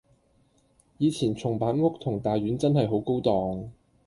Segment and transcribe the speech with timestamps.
[0.97, 3.69] 以前松板屋同大丸真係好高檔